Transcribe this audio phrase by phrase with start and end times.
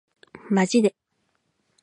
[0.49, 0.95] マジで